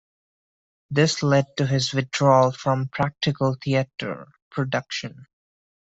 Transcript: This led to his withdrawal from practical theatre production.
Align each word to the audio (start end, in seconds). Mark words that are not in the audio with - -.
This 0.89 1.21
led 1.21 1.45
to 1.57 1.67
his 1.67 1.93
withdrawal 1.93 2.53
from 2.53 2.87
practical 2.87 3.55
theatre 3.61 4.29
production. 4.49 5.27